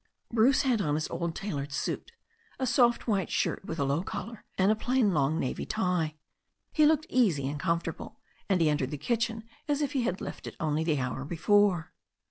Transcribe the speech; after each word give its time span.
Bruce 0.33 0.63
had 0.63 0.81
on 0.81 0.95
his 0.95 1.07
old 1.11 1.35
tailored 1.35 1.71
suit, 1.71 2.11
a 2.57 2.65
soft 2.65 3.07
white 3.07 3.29
shirt 3.29 3.63
with 3.65 3.77
a 3.77 3.83
low 3.85 4.01
collar, 4.01 4.43
and 4.57 4.71
a 4.71 4.75
plain 4.75 5.13
long 5.13 5.39
navy 5.39 5.63
tie. 5.63 6.15
He 6.73 6.87
looked 6.87 7.05
easy 7.07 7.47
and 7.47 7.59
comfortable, 7.59 8.19
and 8.49 8.59
he 8.61 8.67
entered 8.67 8.89
the 8.89 8.97
kitchen 8.97 9.43
as 9.67 9.79
if 9.79 9.91
he 9.91 10.01
had 10.01 10.19
left 10.19 10.47
it 10.47 10.55
only 10.59 10.83
the 10.83 10.99
hour 10.99 11.23
before. 11.23 11.93